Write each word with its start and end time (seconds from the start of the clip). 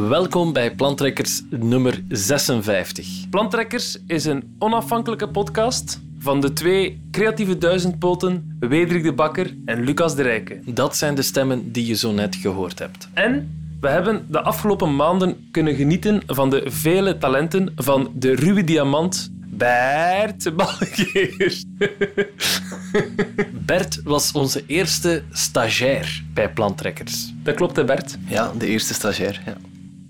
Welkom 0.00 0.52
bij 0.52 0.74
Plantrekkers 0.74 1.42
nummer 1.50 2.02
56. 2.08 3.28
Plantrekkers 3.30 3.98
is 4.06 4.24
een 4.24 4.56
onafhankelijke 4.58 5.28
podcast 5.28 6.00
van 6.18 6.40
de 6.40 6.52
twee 6.52 7.02
creatieve 7.10 7.58
duizendpoten 7.58 8.56
Wederik 8.60 9.02
de 9.02 9.12
Bakker 9.12 9.54
en 9.64 9.84
Lucas 9.84 10.14
de 10.14 10.22
Rijke. 10.22 10.60
Dat 10.64 10.96
zijn 10.96 11.14
de 11.14 11.22
stemmen 11.22 11.72
die 11.72 11.86
je 11.86 11.94
zo 11.94 12.12
net 12.12 12.36
gehoord 12.36 12.78
hebt. 12.78 13.08
En 13.12 13.58
we 13.80 13.88
hebben 13.88 14.26
de 14.28 14.42
afgelopen 14.42 14.96
maanden 14.96 15.48
kunnen 15.50 15.74
genieten 15.74 16.22
van 16.26 16.50
de 16.50 16.62
vele 16.66 17.18
talenten 17.18 17.72
van 17.76 18.12
de 18.14 18.34
ruwe 18.34 18.64
diamant 18.64 19.32
Bert 19.46 20.56
Balgeer. 20.56 21.62
Bert 23.66 24.02
was 24.02 24.32
onze 24.32 24.64
eerste 24.66 25.22
stagiair 25.30 26.24
bij 26.32 26.52
Plantrekkers. 26.52 27.32
Dat 27.42 27.54
klopt, 27.54 27.76
hè 27.76 27.84
Bert? 27.84 28.18
Ja, 28.26 28.52
de 28.58 28.66
eerste 28.66 28.94
stagiair. 28.94 29.42
Ja. 29.46 29.56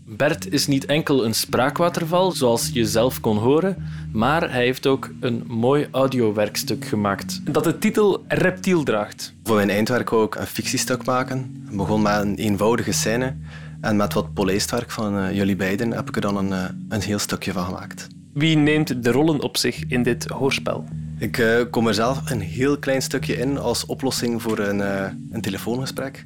Bert 0.07 0.53
is 0.53 0.67
niet 0.67 0.86
enkel 0.86 1.25
een 1.25 1.35
spraakwaterval, 1.35 2.32
zoals 2.32 2.71
je 2.72 2.86
zelf 2.86 3.21
kon 3.21 3.36
horen, 3.36 3.76
maar 4.12 4.53
hij 4.53 4.64
heeft 4.64 4.86
ook 4.86 5.11
een 5.21 5.45
mooi 5.46 5.89
audiowerkstuk 5.90 6.85
gemaakt 6.85 7.40
dat 7.53 7.64
de 7.64 7.79
titel 7.79 8.25
Reptiel 8.29 8.82
draagt. 8.82 9.35
Voor 9.43 9.57
mijn 9.57 9.71
eindwerk 9.71 10.11
wou 10.11 10.25
ik 10.25 10.35
een 10.35 10.46
fictiestuk 10.46 11.04
maken. 11.04 11.62
Het 11.67 11.76
begon 11.76 12.03
met 12.03 12.21
een 12.21 12.35
eenvoudige 12.35 12.93
scène 12.93 13.36
en 13.81 13.96
met 13.96 14.12
wat 14.12 14.35
polijstwerk 14.35 14.90
van 14.90 15.18
uh, 15.18 15.32
jullie 15.32 15.57
beiden 15.57 15.90
heb 15.90 16.09
ik 16.09 16.14
er 16.14 16.21
dan 16.21 16.36
een, 16.36 16.50
uh, 16.50 16.64
een 16.89 17.03
heel 17.03 17.18
stukje 17.18 17.53
van 17.53 17.64
gemaakt. 17.64 18.07
Wie 18.32 18.57
neemt 18.57 19.03
de 19.03 19.11
rollen 19.11 19.40
op 19.40 19.57
zich 19.57 19.84
in 19.89 20.03
dit 20.03 20.29
hoorspel? 20.29 20.84
Ik 21.18 21.39
uh, 21.39 21.61
kom 21.71 21.86
er 21.86 21.95
zelf 21.95 22.31
een 22.31 22.41
heel 22.41 22.79
klein 22.79 23.03
stukje 23.03 23.36
in 23.36 23.59
als 23.59 23.86
oplossing 23.86 24.43
voor 24.43 24.59
een, 24.59 24.79
een 25.31 25.40
telefoongesprek. 25.40 26.25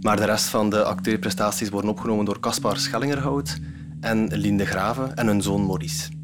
Maar 0.00 0.16
de 0.16 0.24
rest 0.24 0.46
van 0.46 0.70
de 0.70 0.84
acteerprestaties 0.84 1.68
worden 1.68 1.90
opgenomen 1.90 2.24
door 2.24 2.40
Caspar 2.40 2.76
Schellingerhout 2.76 3.58
en 4.00 4.36
Lien 4.36 4.66
Graven 4.66 5.16
en 5.16 5.26
hun 5.26 5.42
zoon 5.42 5.66
Maurice. 5.66 6.19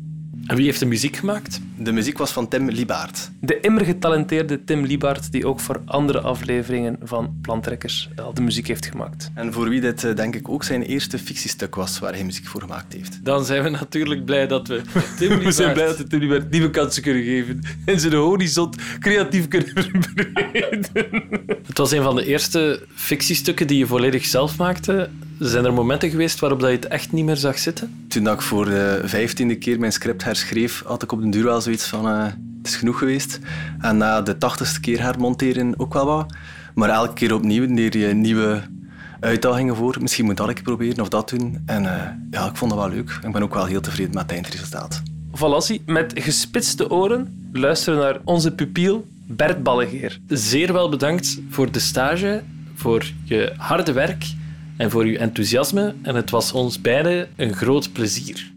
En 0.47 0.57
wie 0.57 0.65
heeft 0.65 0.81
de 0.81 0.87
muziek 0.87 1.17
gemaakt? 1.17 1.61
De 1.79 1.93
muziek 1.93 2.19
was 2.19 2.31
van 2.31 2.49
Tim 2.49 2.69
Liebaert. 2.69 3.31
De 3.41 3.61
immer 3.61 3.85
getalenteerde 3.85 4.65
Tim 4.65 4.85
Liebaert, 4.85 5.33
die 5.33 5.47
ook 5.47 5.61
voor 5.61 5.83
andere 5.85 6.21
afleveringen 6.21 6.99
van 7.03 7.39
Plantrekkers 7.43 8.11
al 8.17 8.35
de 8.35 8.43
muziek 8.43 8.67
heeft 8.67 8.87
gemaakt. 8.87 9.31
En 9.35 9.53
voor 9.53 9.69
wie 9.69 9.81
dit 9.81 10.17
denk 10.17 10.35
ik 10.35 10.49
ook 10.49 10.65
zijn 10.65 10.83
eerste 10.83 11.19
fictiestuk 11.19 11.75
was 11.75 11.99
waar 11.99 12.13
hij 12.13 12.25
muziek 12.25 12.47
voor 12.47 12.61
gemaakt 12.61 12.93
heeft. 12.93 13.25
Dan 13.25 13.45
zijn 13.45 13.63
we 13.63 13.69
natuurlijk 13.69 14.25
blij 14.25 14.47
dat 14.47 14.69
we 14.69 14.81
Tim 15.19 15.29
Liebaert... 15.29 15.45
we 15.45 15.53
zijn 15.53 15.73
blij 15.73 15.87
dat 15.87 15.99
we 15.99 16.07
Tim 16.07 16.19
Liebaert 16.19 16.51
nieuwe 16.51 16.71
kansen 16.71 17.03
kunnen 17.03 17.23
geven 17.23 17.61
en 17.85 18.01
zijn 18.01 18.13
horizon 18.13 18.73
creatief 18.99 19.49
kunnen 19.49 19.73
verbreden. 19.73 20.91
Het 21.67 21.79
was 21.79 21.91
een 21.91 22.03
van 22.03 22.17
de 22.17 22.25
eerste 22.25 22.87
fictiestukken 22.95 23.67
die 23.67 23.79
je 23.79 23.87
volledig 23.87 24.25
zelf 24.25 24.57
maakte. 24.57 25.09
Zijn 25.39 25.65
er 25.65 25.73
momenten 25.73 26.11
geweest 26.11 26.41
waarop 26.41 26.61
dat 26.61 26.71
je 26.71 26.77
het 26.77 26.87
echt 26.87 27.13
niet 27.13 27.25
meer 27.25 27.37
zag 27.37 27.59
zitten? 27.59 28.05
Toen 28.09 28.29
ik 28.29 28.43
voor 28.43 28.65
de 28.65 29.01
vijftiende 29.05 29.57
keer 29.57 29.79
mijn 29.79 29.93
script 29.93 30.25
herschreef, 30.25 30.83
had 30.85 31.03
ik 31.03 31.13
op 31.13 31.21
den 31.21 31.31
duur 31.31 31.45
wel 31.45 31.61
zoiets 31.61 31.87
van... 31.87 32.07
Uh, 32.07 32.25
het 32.67 32.75
is 32.75 32.77
genoeg 32.77 32.99
geweest. 32.99 33.39
En 33.81 33.97
na 33.97 34.23
de 34.23 34.39
tachtigste 34.39 34.81
keer 34.81 35.01
hermonteren 35.01 35.75
ook 35.77 35.93
wel 35.93 36.07
wat. 36.07 36.35
Maar 36.75 36.89
elke 36.89 37.13
keer 37.13 37.35
opnieuw 37.35 37.67
neer 37.67 37.97
je 37.97 38.15
nieuwe 38.15 38.63
uitdagingen 39.21 39.77
voor. 39.77 39.97
Misschien 40.01 40.25
moet 40.25 40.37
dat 40.37 40.49
ik 40.49 40.63
proberen 40.63 41.01
of 41.01 41.09
dat 41.09 41.29
doen. 41.29 41.63
En 41.67 41.83
uh, 41.83 41.91
ja, 42.31 42.47
ik 42.47 42.57
vond 42.57 42.71
dat 42.71 42.81
wel 42.81 42.91
leuk. 42.91 43.19
Ik 43.23 43.33
ben 43.33 43.43
ook 43.43 43.55
wel 43.55 43.65
heel 43.65 43.81
tevreden 43.81 44.15
met 44.15 44.23
het 44.23 44.33
eindresultaat. 44.33 45.03
Valassi, 45.33 45.83
met 45.87 46.13
gespitste 46.15 46.91
oren 46.91 47.49
luisteren 47.53 47.99
naar 47.99 48.21
onze 48.25 48.53
pupiel 48.53 49.07
Bert 49.27 49.63
Ballegeer. 49.63 50.19
Zeer 50.29 50.73
wel 50.73 50.89
bedankt 50.89 51.41
voor 51.51 51.73
de 51.73 51.79
stage, 51.79 52.43
voor 52.75 53.05
je 53.25 53.53
harde 53.57 53.93
werk 53.93 54.25
en 54.77 54.91
voor 54.91 55.03
uw 55.03 55.17
enthousiasme. 55.17 55.95
En 56.03 56.15
het 56.15 56.31
was 56.31 56.53
ons 56.53 56.81
beiden 56.81 57.29
een 57.37 57.55
groot 57.55 57.93
plezier. 57.93 58.51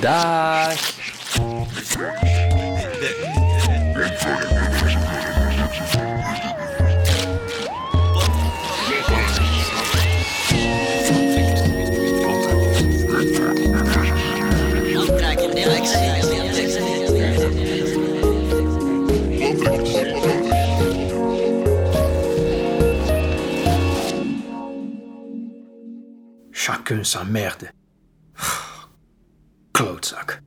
Dag! 0.00 1.00
Chacun 27.02 27.04
sa 27.04 27.24
merde. 27.24 27.70
Klootzak. 29.70 30.42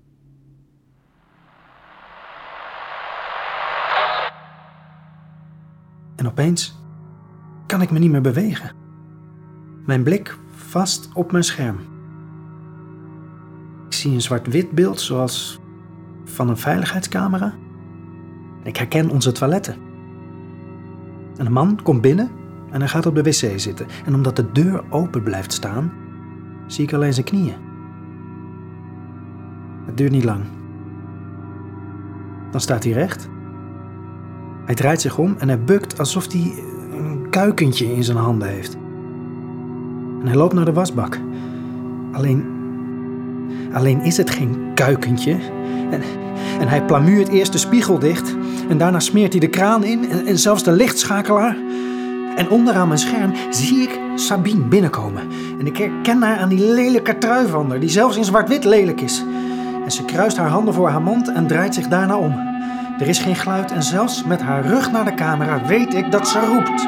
En 6.16 6.27
opeens 6.27 6.79
kan 7.66 7.81
ik 7.81 7.91
me 7.91 7.99
niet 7.99 8.11
meer 8.11 8.21
bewegen. 8.21 8.71
Mijn 9.85 10.03
blik 10.03 10.38
vast 10.55 11.09
op 11.13 11.31
mijn 11.31 11.43
scherm. 11.43 11.79
Ik 13.85 13.93
zie 13.93 14.13
een 14.13 14.22
zwart-wit 14.22 14.72
beeld 14.72 14.99
zoals 14.99 15.59
van 16.23 16.49
een 16.49 16.57
veiligheidscamera. 16.57 17.53
Ik 18.63 18.77
herken 18.77 19.09
onze 19.09 19.31
toiletten. 19.31 19.75
En 21.37 21.45
een 21.45 21.51
man 21.51 21.81
komt 21.83 22.01
binnen 22.01 22.31
en 22.72 22.79
hij 22.79 22.89
gaat 22.89 23.05
op 23.05 23.16
de 23.16 23.23
wc 23.23 23.59
zitten. 23.59 23.87
En 24.05 24.16
omdat 24.16 24.35
de 24.35 24.51
deur 24.51 24.83
open 24.89 25.23
blijft 25.23 25.53
staan, 25.53 26.04
zie 26.68 26.84
ik 26.84 26.94
alleen 26.94 27.14
zijn 27.14 27.26
knieën. 27.26 27.56
Het 29.86 29.98
duurt 29.98 30.12
niet 30.12 30.24
lang. 30.24 30.44
Dan 32.52 32.62
staat 32.62 32.84
hij 32.84 32.94
recht. 32.94 33.30
Hij 34.66 34.76
draait 34.76 35.02
zich 35.02 35.18
om 35.18 35.36
en 35.38 35.48
hij 35.48 35.64
bukt 35.64 36.00
alsof 36.00 36.31
hij 36.31 36.53
een 36.92 37.28
kuikentje 37.30 37.94
in 37.94 38.03
zijn 38.03 38.18
handen 38.18 38.48
heeft. 38.48 38.78
En 40.22 40.28
hij 40.28 40.36
loopt 40.36 40.53
naar 40.53 40.66
de 40.66 40.74
wasbak. 40.74 41.20
Alleen. 42.12 42.46
Alleen 43.74 44.02
is 44.02 44.18
het 44.18 44.30
geen 44.30 44.72
kuikentje. 44.74 45.38
En, 45.90 46.02
en 46.59 46.68
hij 46.68 46.86
plamuurt 46.86 47.28
eerst 47.28 47.52
de 47.52 47.58
spiegel 47.58 48.00
dicht. 48.00 48.36
En 48.70 48.78
daarna 48.78 49.00
smeert 49.00 49.32
hij 49.32 49.40
de 49.40 49.50
kraan 49.50 49.84
in 49.84 50.09
en, 50.09 50.26
en 50.26 50.40
zelfs 50.40 50.64
de 50.64 50.72
lichtschakelaar. 50.72 51.58
En 52.36 52.50
onderaan 52.50 52.88
mijn 52.88 53.00
scherm 53.00 53.34
zie 53.50 53.82
ik 53.82 54.00
Sabine 54.16 54.64
binnenkomen. 54.64 55.30
En 55.59 55.68
ik 55.68 55.78
herken 55.78 56.22
haar 56.22 56.38
aan 56.38 56.50
die 56.50 56.74
lelijke 56.74 57.18
trui 57.18 57.48
van 57.48 57.70
haar, 57.70 57.80
die 57.80 57.90
zelfs 57.90 58.18
in 58.18 58.26
zwart-wit 58.26 58.64
lelijk 58.64 59.02
is. 59.02 59.24
En 59.84 59.92
ze 59.92 60.06
kruist 60.06 60.38
haar 60.38 60.50
handen 60.50 60.74
voor 60.74 60.90
haar 60.90 61.02
mond 61.02 61.31
en 61.31 61.48
draait 61.48 61.74
zich 61.74 61.88
daarna 61.88 62.18
om. 62.18 62.31
Er 63.00 63.08
is 63.08 63.20
geen 63.20 63.36
geluid 63.36 63.72
en 63.72 63.84
zelfs 63.84 64.24
met 64.24 64.42
haar 64.42 64.66
rug 64.66 64.92
naar 64.92 65.06
de 65.06 65.14
camera 65.14 65.66
weet 65.66 65.94
ik 65.94 66.12
dat 66.12 66.28
ze 66.28 66.40
roept. 66.40 66.88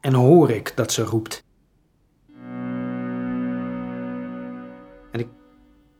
En 0.00 0.14
hoor 0.14 0.50
ik 0.50 0.72
dat 0.74 0.92
ze 0.92 1.02
roept. 1.02 1.44
En 5.12 5.20
ik, 5.20 5.28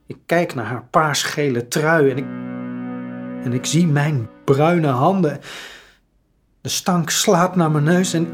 ik 0.05 0.17
kijk 0.25 0.55
naar 0.55 0.65
haar 0.65 0.83
paarsgele 0.83 1.67
trui 1.67 2.09
en 2.09 2.17
ik, 2.17 2.25
en 3.47 3.53
ik 3.53 3.65
zie 3.65 3.87
mijn 3.87 4.29
bruine 4.43 4.87
handen. 4.87 5.39
De 6.61 6.69
stank 6.69 7.09
slaat 7.09 7.55
naar 7.55 7.71
mijn 7.71 7.83
neus 7.83 8.13
en, 8.13 8.27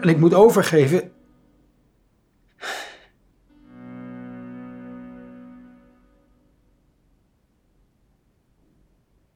en 0.00 0.08
ik 0.08 0.18
moet 0.18 0.34
overgeven. 0.34 1.12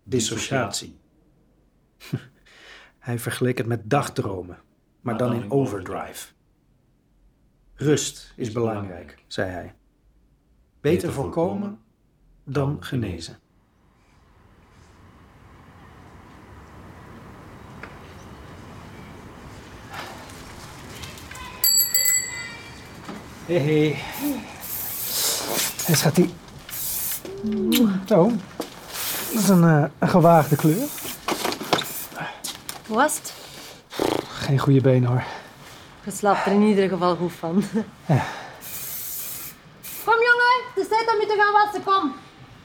Dissociatie. 0.02 0.98
Hij 2.98 3.18
vergeleek 3.18 3.58
het 3.58 3.66
met 3.66 3.90
dagdromen, 3.90 4.58
maar 5.00 5.16
dan 5.16 5.34
in 5.34 5.50
overdrive. 5.50 6.32
Rust 7.74 8.32
is 8.36 8.52
belangrijk, 8.52 9.24
zei 9.26 9.50
hij. 9.50 9.74
Beter 10.80 11.12
voorkomen 11.12 11.80
dan 12.44 12.84
genezen. 12.84 13.40
Hé, 23.46 23.58
hé. 23.58 23.96
Hey, 25.84 25.94
schatje. 25.94 26.26
Zo. 28.06 28.30
Dat 29.32 29.42
is 29.42 29.48
een, 29.48 29.62
uh, 29.62 29.84
een 29.98 30.08
gewaagde 30.08 30.56
kleur. 30.56 30.86
Hoe 32.86 32.96
was 32.96 33.16
het? 33.16 33.32
Geen 34.28 34.58
goede 34.58 34.80
been 34.80 35.04
hoor. 35.04 35.22
Je 36.04 36.10
slaapt 36.10 36.46
er 36.46 36.52
in 36.52 36.62
ieder 36.62 36.88
geval 36.88 37.16
goed 37.16 37.32
van. 37.32 37.64
Ja. 38.06 38.24
Kom 40.04 40.14
jongen, 40.14 40.62
het 40.74 40.82
is 40.82 40.88
tijd 40.88 41.12
om 41.14 41.20
je 41.20 41.26
te 41.26 41.36
gaan 41.38 41.52
wassen, 41.64 41.82
kom. 41.84 42.12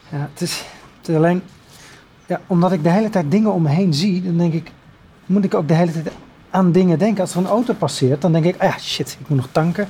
Ja, 0.10 0.30
het 0.34 0.42
is, 0.42 0.64
het 1.00 1.10
is 1.10 1.16
alleen... 1.16 1.44
Ja, 2.26 2.42
omdat 2.48 2.72
ik 2.72 2.84
de 2.84 2.90
hele 2.90 3.10
tijd 3.10 3.32
dingen 3.32 3.52
om 3.54 3.62
me 3.62 3.70
heen 3.70 3.94
zie, 3.94 4.24
dan 4.24 4.38
denk 4.38 4.54
ik... 4.54 4.72
moet 5.26 5.44
ik 5.44 5.54
ook 5.54 5.68
de 5.68 5.74
hele 5.74 5.92
tijd 5.92 6.10
aan 6.50 6.72
dingen 6.72 7.00
denken. 7.00 7.22
Als 7.22 7.32
er 7.32 7.38
een 7.38 7.48
auto 7.48 7.74
passeert, 7.74 8.22
dan 8.22 8.32
denk 8.32 8.46
ik, 8.46 8.62
ah 8.62 8.70
ja, 8.70 8.80
shit, 8.80 9.18
ik 9.20 9.30
moet 9.30 9.38
nog 9.38 9.48
tanken. 9.52 9.90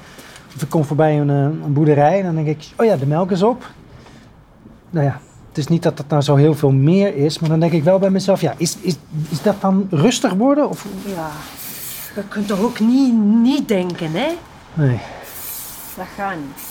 Of 0.58 0.64
ik 0.64 0.70
kom 0.70 0.84
voorbij 0.84 1.20
een, 1.20 1.30
eh, 1.30 1.36
een 1.66 1.74
boerderij 1.74 2.20
en 2.20 2.24
dan 2.26 2.36
denk 2.36 2.48
ik, 2.48 2.70
oh 2.78 2.86
ja, 2.86 2.96
de 2.96 3.06
melk 3.06 3.32
is 3.32 3.44
op. 3.44 3.70
Nou 4.90 5.06
ja, 5.06 5.20
het 5.48 5.58
is 5.58 5.68
niet 5.68 5.84
dat 5.84 5.98
het 5.98 6.10
nou 6.10 6.22
zo 6.22 6.36
heel 6.36 6.54
veel 6.56 6.72
meer 6.72 7.16
is, 7.16 7.40
maar 7.40 7.50
dan 7.50 7.60
denk 7.60 7.72
ik 7.72 7.84
wel 7.84 8.00
bij 8.00 8.10
mezelf, 8.10 8.42
ja, 8.42 8.54
is, 8.58 8.78
is, 8.82 8.96
is 9.30 9.42
dat 9.42 9.62
dan 9.62 9.88
rustig 9.90 10.34
worden? 10.34 10.70
Of, 10.70 10.86
Ja, 11.06 11.30
je 12.16 12.24
kunt 12.28 12.48
toch 12.48 12.60
ook 12.60 12.80
niet, 12.80 13.14
niet 13.42 13.68
denken, 13.68 14.12
hè? 14.12 14.28
nee. 14.74 15.00
Dat 15.96 16.06
gaat 16.16 16.36
niet. 16.36 16.66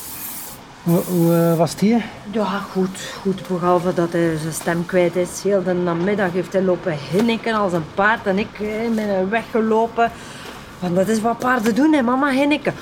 Hoe, 0.83 1.03
hoe 1.19 1.35
eh, 1.35 1.59
was 1.59 1.71
het 1.71 1.81
hier? 1.81 2.05
Ja, 2.31 2.45
goed, 2.45 3.01
goed. 3.23 3.49
Behalve 3.49 3.95
dat 3.95 4.13
hij 4.13 4.37
zijn 4.37 4.53
stem 4.53 4.87
kwijt 4.87 5.17
is. 5.17 5.43
Heel 5.43 5.63
de 5.63 5.73
namiddag 5.73 6.33
heeft 6.33 6.53
hij 6.53 6.63
lopen 6.63 6.97
hinniken 7.11 7.55
als 7.55 7.73
een 7.73 7.85
paard. 7.95 8.27
En 8.27 8.39
ik 8.39 8.61
eh, 8.61 8.95
ben 8.95 9.09
er 9.09 9.29
weggelopen. 9.29 10.11
Want 10.79 10.95
dat 10.95 11.09
is 11.09 11.21
wat 11.21 11.39
paarden 11.39 11.75
doen, 11.75 11.93
hè, 11.93 12.03
mama, 12.03 12.31
hinniken. 12.31 12.75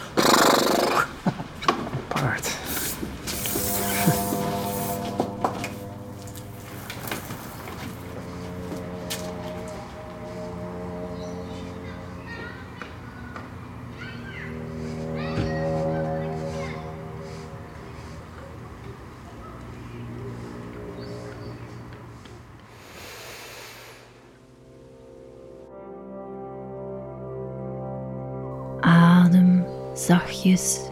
Zachtjes 29.94 30.90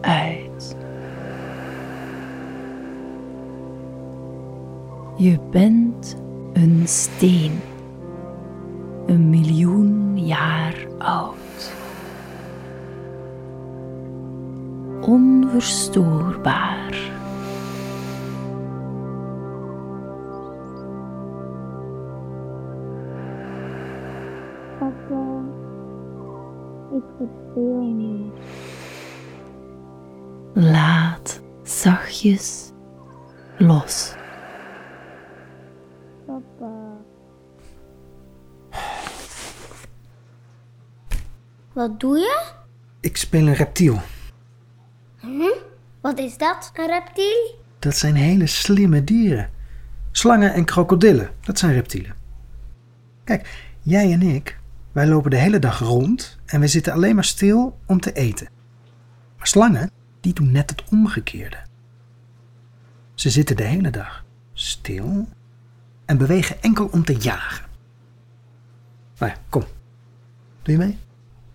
uit. 0.00 0.76
Je 5.16 5.38
bent 5.50 6.16
een 6.52 6.82
steen. 6.84 7.60
Een 9.06 9.30
miljoen 9.30 10.18
jaar 10.26 10.86
oud. 10.98 11.72
Onverstoorbaar. 15.00 16.81
Laat 30.54 31.40
zachtjes 31.62 32.72
los. 33.58 34.14
Papa. 36.26 36.70
Wat 41.72 42.00
doe 42.00 42.18
je? 42.18 42.42
Ik 43.00 43.16
speel 43.16 43.46
een 43.46 43.54
reptiel. 43.54 44.00
Wat 46.00 46.18
is 46.18 46.38
dat, 46.38 46.72
een 46.74 46.86
reptiel? 46.86 47.54
Dat 47.78 47.96
zijn 47.96 48.14
hele 48.14 48.46
slimme 48.46 49.04
dieren. 49.04 49.50
Slangen 50.10 50.52
en 50.52 50.64
krokodillen, 50.64 51.30
dat 51.40 51.58
zijn 51.58 51.72
reptielen. 51.72 52.14
Kijk, 53.24 53.74
jij 53.82 54.12
en 54.12 54.22
ik, 54.22 54.58
wij 54.92 55.06
lopen 55.06 55.30
de 55.30 55.36
hele 55.36 55.58
dag 55.58 55.78
rond 55.78 56.38
en 56.46 56.60
we 56.60 56.66
zitten 56.66 56.92
alleen 56.92 57.14
maar 57.14 57.24
stil 57.24 57.78
om 57.86 58.00
te 58.00 58.12
eten. 58.12 58.48
Maar 59.36 59.46
slangen, 59.46 59.90
die 60.20 60.32
doen 60.32 60.52
net 60.52 60.70
het 60.70 60.84
omgekeerde. 60.90 61.56
Ze 63.14 63.30
zitten 63.30 63.56
de 63.56 63.64
hele 63.64 63.90
dag 63.90 64.24
stil 64.52 65.28
en 66.04 66.16
bewegen 66.18 66.62
enkel 66.62 66.86
om 66.86 67.04
te 67.04 67.16
jagen. 67.16 67.66
Nou 69.18 69.32
ja, 69.32 69.38
kom. 69.48 69.64
Doe 70.62 70.74
je 70.74 70.78
mee? 70.78 70.98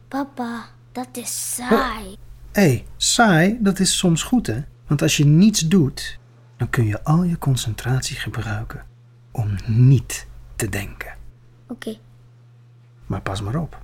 Papa, 0.08 0.66
dat 0.92 1.10
is 1.12 1.56
saai. 1.56 2.18
Hé, 2.52 2.62
hey, 2.62 2.86
saai, 2.98 3.58
dat 3.62 3.80
is 3.80 3.98
soms 3.98 4.24
goed 4.24 4.48
hè? 4.48 4.64
Want 4.88 5.02
als 5.02 5.18
je 5.18 5.26
niets 5.26 5.60
doet, 5.60 6.20
dan 6.58 6.70
kun 6.70 6.86
je 6.86 7.04
al 7.04 7.24
je 7.24 7.38
concentratie 7.38 8.16
gebruiken 8.16 8.86
om 9.32 9.56
niet 9.66 10.28
te 10.56 10.70
denken. 10.70 11.16
Oké, 11.68 11.98
Maar 13.08 13.22
pas 13.22 13.42
maar 13.42 13.56
op. 13.56 13.78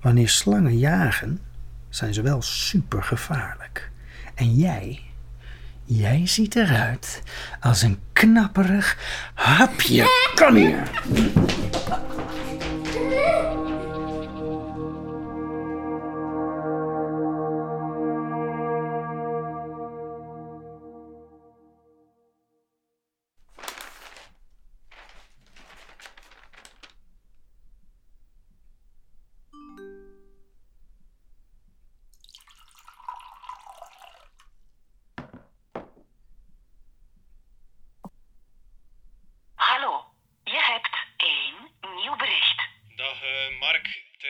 Wanneer 0.00 0.28
slangen 0.28 0.78
jagen, 0.78 1.40
zijn 1.88 2.14
ze 2.14 2.22
wel 2.22 2.42
super 2.42 3.02
gevaarlijk. 3.02 3.90
En 4.34 4.54
jij, 4.54 5.00
jij 5.84 6.26
ziet 6.26 6.56
eruit 6.56 7.22
als 7.60 7.82
een 7.82 7.98
knapperig 8.12 8.96
hapje. 9.34 10.06
Kom 10.34 10.54
hier. 10.54 10.90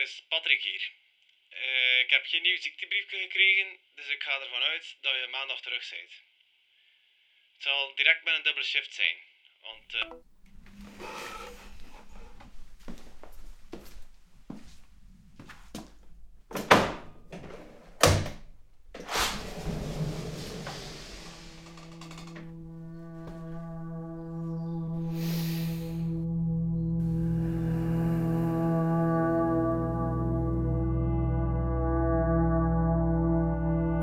Is 0.03 0.23
Patrick 0.27 0.63
hier. 0.63 0.91
Eh, 1.49 1.99
ik 1.99 2.09
heb 2.09 2.25
geen 2.25 2.41
nieuw 2.41 2.61
ziektebriefje 2.61 3.17
gekregen, 3.17 3.79
dus 3.95 4.07
ik 4.07 4.23
ga 4.23 4.39
ervan 4.41 4.61
uit 4.61 4.95
dat 5.01 5.13
je 5.13 5.27
maandag 5.27 5.61
terug 5.61 5.89
bent. 5.89 6.11
Het 7.53 7.63
zal 7.63 7.95
direct 7.95 8.23
met 8.23 8.33
een 8.33 8.43
dubbele 8.43 8.65
shift 8.65 8.93
zijn, 8.93 9.17
want... 9.61 9.93
eh, 9.93 11.42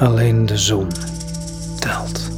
Alleen 0.00 0.47
de 0.47 0.59
zon 0.59 0.88
telt. 1.78 2.30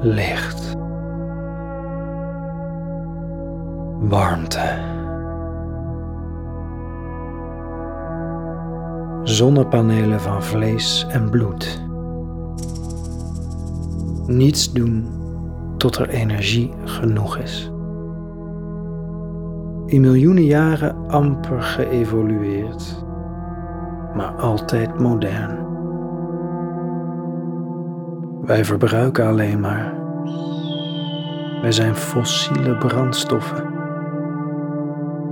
Licht. 0.00 0.76
Warmte. 4.00 4.82
Zonnepanelen 9.22 10.20
van 10.20 10.42
vlees 10.42 11.06
en 11.08 11.30
bloed. 11.30 11.82
Niets 14.26 14.72
doen 14.72 15.08
tot 15.76 15.96
er 15.96 16.08
energie 16.08 16.72
genoeg 16.84 17.38
is. 17.38 17.70
In 19.86 20.00
miljoenen 20.00 20.44
jaren 20.44 21.08
amper 21.08 21.62
geëvolueerd 21.62 23.03
maar 24.14 24.32
altijd 24.32 24.98
modern. 24.98 25.58
Wij 28.42 28.64
verbruiken 28.64 29.26
alleen 29.26 29.60
maar. 29.60 29.94
Wij 31.60 31.72
zijn 31.72 31.94
fossiele 31.94 32.76
brandstoffen. 32.76 33.72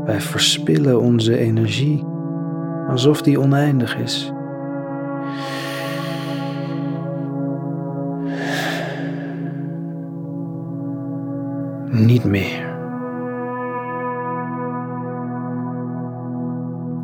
Wij 0.04 0.20
verspillen 0.20 1.00
onze 1.00 1.38
energie 1.38 2.04
alsof 2.88 3.22
die 3.22 3.40
oneindig 3.40 3.96
is. 3.96 4.32
Niet 11.90 12.24
meer. 12.24 12.70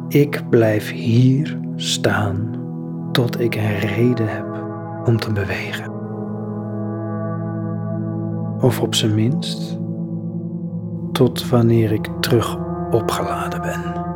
Ik 0.09 0.43
blijf 0.51 0.91
hier 0.91 1.59
staan 1.81 2.51
tot 3.13 3.41
ik 3.41 3.55
een 3.55 3.79
reden 3.79 4.29
heb 4.29 4.47
om 5.05 5.19
te 5.19 5.33
bewegen. 5.33 5.93
Of 8.61 8.81
op 8.81 8.95
zijn 8.95 9.15
minst 9.15 9.79
tot 11.13 11.49
wanneer 11.49 11.93
ik 11.93 12.09
terug 12.21 12.57
opgeladen 12.91 13.61
ben. 13.61 14.08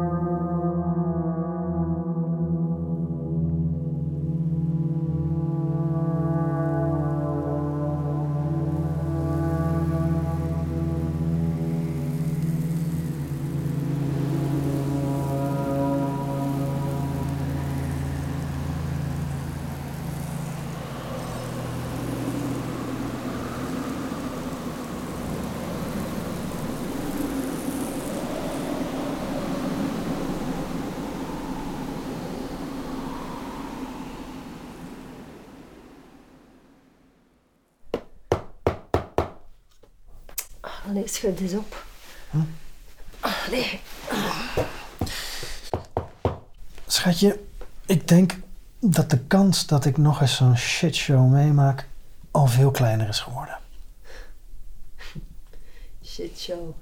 Allee, 40.92 41.08
schud 41.08 41.40
eens 41.40 41.52
op. 41.52 41.84
Allee. 43.20 43.80
Schatje, 46.86 47.40
ik 47.86 48.08
denk 48.08 48.36
dat 48.78 49.10
de 49.10 49.18
kans 49.18 49.66
dat 49.66 49.84
ik 49.84 49.96
nog 49.96 50.20
eens 50.20 50.36
zo'n 50.36 50.56
shitshow 50.56 51.32
meemaak 51.32 51.88
al 52.30 52.46
veel 52.46 52.70
kleiner 52.70 53.08
is 53.08 53.20
geworden. 53.20 53.58
Shit 56.04 56.38
show. 56.38 56.74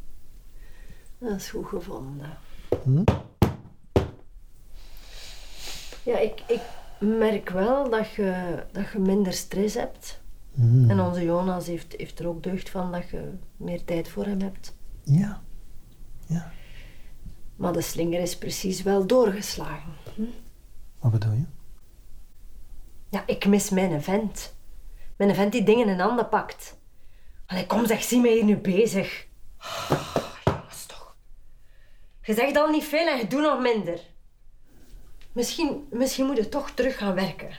Dat 1.18 1.36
is 1.36 1.50
goed 1.50 1.66
gevonden. 1.66 2.38
Hm? 2.82 3.04
Ja, 6.02 6.18
ik, 6.18 6.42
ik 6.46 6.62
merk 6.98 7.50
wel 7.50 7.90
dat 7.90 8.10
je, 8.10 8.62
dat 8.72 8.90
je 8.92 8.98
minder 8.98 9.32
stress 9.32 9.74
hebt. 9.74 10.19
Hm. 10.54 10.90
En 10.90 11.00
onze 11.00 11.25
Jonas 11.25 11.66
heeft, 11.66 11.95
heeft 11.97 12.19
er 12.19 12.26
ook 12.26 12.42
deugd 12.42 12.71
van 12.71 12.92
dat 12.92 13.09
je 13.09 13.33
meer 13.57 13.85
tijd 13.85 14.09
voor 14.09 14.25
hem 14.25 14.40
hebt. 14.40 14.76
Ja. 15.02 15.42
Maar 17.61 17.73
de 17.73 17.80
slinger 17.80 18.21
is 18.21 18.38
precies 18.38 18.83
wel 18.83 19.07
doorgeslagen. 19.07 19.92
Wat 20.99 21.12
bedoel 21.12 21.33
je? 21.33 21.45
Ja, 23.09 23.23
ik 23.26 23.47
mis 23.47 23.71
mijn 23.71 24.02
vent. 24.02 24.54
Mijn 25.16 25.35
vent 25.35 25.52
die 25.52 25.62
dingen 25.62 25.88
in 25.88 25.99
handen 25.99 26.28
pakt. 26.28 26.78
Allee, 27.47 27.66
kom 27.66 27.87
zeg, 27.87 28.02
zie 28.02 28.21
mij 28.21 28.33
hier 28.33 28.45
nu 28.45 28.57
bezig. 28.57 29.26
Oh, 29.59 30.26
jongens 30.45 30.87
toch. 30.87 31.16
Je 32.23 32.35
zegt 32.35 32.57
al 32.57 32.71
niet 32.71 32.85
veel 32.85 33.07
en 33.07 33.19
je 33.19 33.26
doet 33.26 33.42
nog 33.42 33.61
minder. 33.61 34.00
Misschien, 35.33 35.87
misschien 35.90 36.26
moet 36.26 36.37
je 36.37 36.49
toch 36.49 36.71
terug 36.71 36.97
gaan 36.97 37.14
werken. 37.14 37.50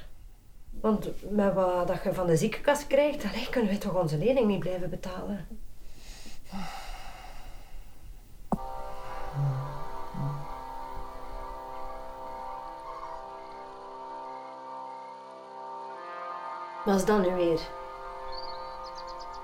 Want 0.81 1.31
met 1.31 1.53
wat 1.53 1.87
dat 1.87 2.03
je 2.03 2.13
van 2.13 2.27
de 2.27 2.37
ziekenkast 2.37 2.87
krijgt, 2.87 3.23
allee, 3.23 3.49
kunnen 3.49 3.71
we 3.71 3.77
toch 3.77 3.93
onze 3.93 4.17
lening 4.17 4.47
niet 4.47 4.59
blijven 4.59 4.89
betalen. 4.89 5.47
Wat 16.85 16.95
is 16.95 17.05
dat 17.05 17.21
nu 17.21 17.33
weer? 17.33 17.59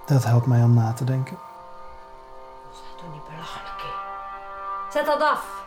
Dat 0.05 0.23
helpt 0.23 0.45
mij 0.45 0.63
om 0.63 0.73
na 0.73 0.93
te 0.93 1.03
denken. 1.03 1.37
Doe 3.01 3.09
niet 3.09 3.23
belachelijk, 3.23 3.81
hè. 3.81 3.91
Zet 4.91 5.05
dat 5.05 5.21
af. 5.21 5.65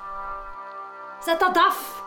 Zet 1.20 1.40
dat 1.40 1.56
af. 1.56 1.99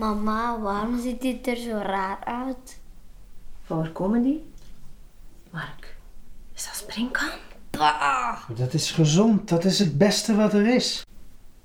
Mama, 0.00 0.60
waarom 0.60 1.00
ziet 1.00 1.20
dit 1.20 1.46
er 1.46 1.56
zo 1.56 1.76
raar 1.76 2.18
uit? 2.24 2.80
Van 3.64 3.78
waar 3.78 3.90
komen 3.90 4.22
die? 4.22 4.52
Mark, 5.50 5.96
is 6.54 6.64
dat 6.64 6.74
springkaan? 6.74 7.38
Dat 8.54 8.72
is 8.72 8.90
gezond, 8.90 9.48
dat 9.48 9.64
is 9.64 9.78
het 9.78 9.98
beste 9.98 10.36
wat 10.36 10.52
er 10.52 10.74
is. 10.74 11.06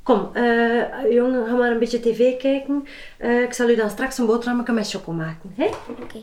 Kom, 0.03 0.29
eh, 0.33 1.11
jongen, 1.11 1.45
ga 1.47 1.53
maar 1.53 1.71
een 1.71 1.79
beetje 1.79 1.99
tv 1.99 2.37
kijken. 2.37 2.87
Eh, 3.17 3.41
ik 3.41 3.53
zal 3.53 3.69
u 3.69 3.75
dan 3.75 3.89
straks 3.89 4.17
een 4.17 4.25
boterhammetje 4.25 4.73
met 4.73 4.89
choco 4.89 5.11
maken. 5.11 5.53
Hè? 5.55 5.65
Oké. 6.01 6.19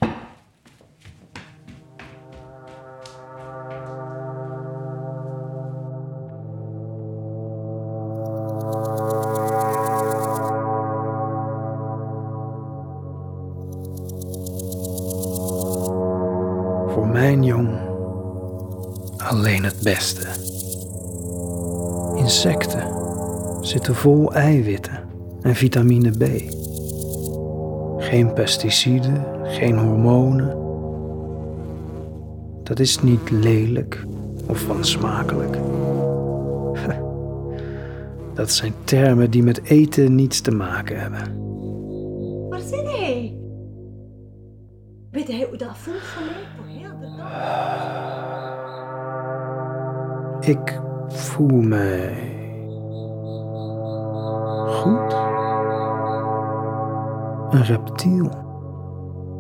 Beste. 19.82 20.26
Insecten 22.16 22.86
zitten 23.60 23.94
vol 23.94 24.32
eiwitten 24.32 25.00
en 25.42 25.54
vitamine 25.54 26.10
B. 26.10 26.24
Geen 27.98 28.32
pesticiden, 28.32 29.24
geen 29.42 29.78
hormonen. 29.78 30.56
Dat 32.62 32.78
is 32.78 33.02
niet 33.02 33.30
lelijk 33.30 34.04
of 34.46 34.66
wansmakelijk. 34.66 35.56
Dat 38.34 38.50
zijn 38.50 38.74
termen 38.84 39.30
die 39.30 39.42
met 39.42 39.62
eten 39.64 40.14
niets 40.14 40.40
te 40.40 40.50
maken 40.50 41.00
hebben. 41.00 41.40
Waar 42.48 42.60
zit 42.60 42.90
hij? 42.90 43.36
Weet 45.10 45.28
hij 45.28 45.46
hoe 45.48 45.56
dat 45.56 45.78
voelt 45.78 46.02
voor 46.02 46.22
mij? 46.24 46.46
Voor 46.56 46.66
heel 46.66 46.98
de 47.00 47.16
dag. 47.16 48.41
Ik 50.42 50.80
voel 51.08 51.60
mij 51.60 52.36
goed. 54.66 55.12
Een 57.50 57.64
reptiel. 57.64 58.30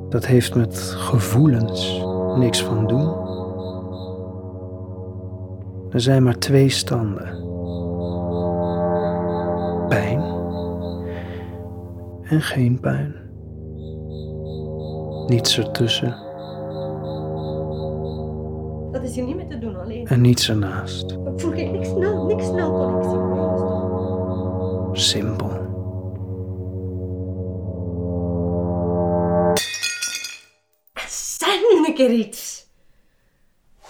Dat 0.08 0.26
heeft 0.26 0.54
met 0.54 0.78
gevoelens 0.78 2.04
niks 2.36 2.62
van 2.62 2.86
doen. 2.86 3.14
Er 5.90 6.00
zijn 6.00 6.22
maar 6.22 6.38
twee 6.38 6.68
standen. 6.68 7.40
Pijn 9.88 10.22
en 12.22 12.40
geen 12.40 12.80
pijn. 12.80 13.14
Niets 15.26 15.58
ertussen 15.58 16.30
Dat 18.92 19.02
is 19.02 19.14
hier 19.14 19.24
niet 19.24 19.36
doen 19.36 19.48
alleen. 19.48 19.61
En 20.04 20.20
niets 20.20 20.48
ernaast. 20.48 21.10
Ik 21.10 21.18
voel 21.36 21.52
geen 21.52 21.72
niks 21.72 21.88
snel, 21.88 22.24
niks 22.24 22.46
snel 22.46 22.70
connectie. 22.70 23.18
jongens, 23.18 23.58
toch? 23.58 24.96
Simpel. 24.98 25.50
Zeg 31.38 31.60
nu 31.70 31.86
een 31.86 31.94
keer 31.94 32.10
iets. 32.10 32.66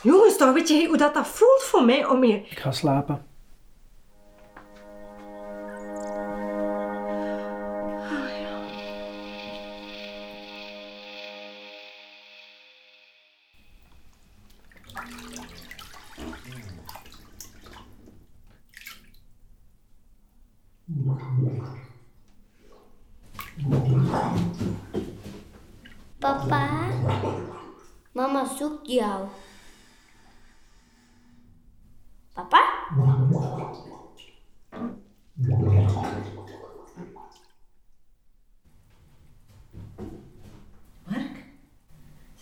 Jongens, 0.02 0.36
toch 0.36 0.52
weet 0.52 0.68
je 0.68 0.86
hoe 0.86 0.96
dat, 0.96 1.14
dat 1.14 1.26
voelt 1.26 1.62
voor 1.62 1.84
mij 1.84 2.06
om 2.06 2.22
hier... 2.22 2.36
Ik 2.36 2.58
ga 2.58 2.72
slapen. 2.72 3.31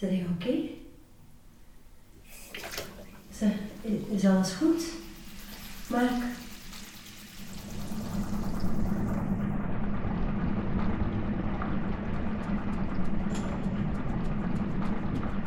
Zeg 0.01 0.11
je 0.11 0.25
oké? 0.35 0.47
Okay? 0.49 0.71
Zeg, 3.31 3.53
is 4.11 4.25
alles 4.25 4.53
goed? 4.53 4.83
Mark? 5.89 6.11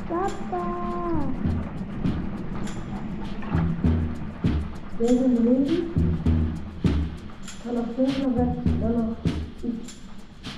Papa! 0.08 0.66
Wij 4.98 5.08
zijn 5.08 5.34
beneden. 5.34 5.92
Vanaf 7.42 7.86
volgende 7.96 8.34
weg 8.34 8.80
dan 8.80 8.96
nog 8.96 9.18
iets. 9.64 9.94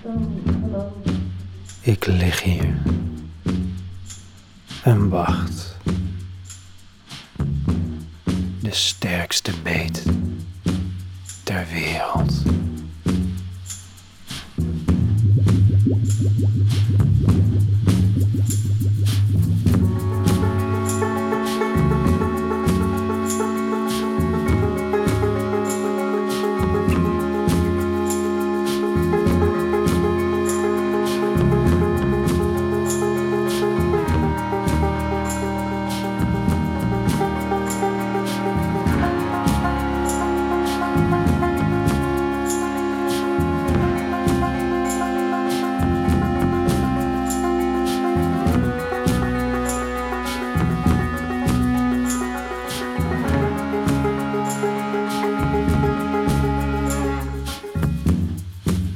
Dan, 0.04 0.42
dan. 0.72 0.92
Ik 1.82 2.06
lig 2.06 2.44
hier 2.44 2.84
en 4.86 5.10
wacht. 5.10 5.78
De 8.62 8.72
sterkste 8.72 9.52
beet 9.64 10.04
ter 11.44 11.66
wereld. 11.74 12.44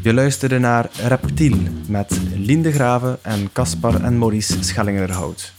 Je 0.10 0.16
luisterde 0.16 0.60
naar 0.60 0.90
Reptiel 1.08 1.58
met 1.88 2.20
Lien 2.36 2.62
de 2.62 2.72
Grave 2.72 3.20
en 3.22 3.52
Caspar 3.52 4.04
en 4.04 4.18
Maurice 4.18 4.64
Schellingerhout. 4.64 5.54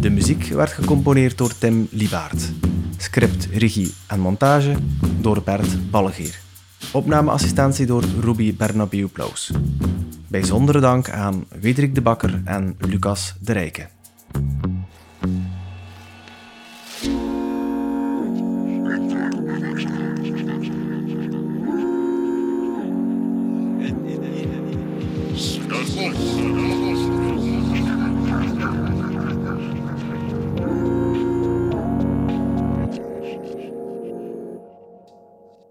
De 0.00 0.10
muziek 0.10 0.44
werd 0.44 0.72
gecomponeerd 0.72 1.38
door 1.38 1.58
Tim 1.58 1.88
Libaert. 1.90 2.52
Script, 2.96 3.48
regie 3.52 3.94
en 4.06 4.20
montage 4.20 4.74
door 5.20 5.42
Bert 5.42 5.90
Ballegeer. 5.90 6.38
Opnameassistentie 6.92 7.86
door 7.86 8.04
Ruby 8.20 8.56
Bernabeu 8.56 9.06
Plaus. 9.06 9.50
Bijzondere 10.28 10.80
dank 10.80 11.10
aan 11.10 11.44
Wederik 11.60 11.94
de 11.94 12.00
Bakker 12.00 12.40
en 12.44 12.76
Lucas 12.78 13.34
de 13.40 13.52
Rijke. 13.52 13.88